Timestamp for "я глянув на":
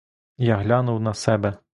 0.37-1.13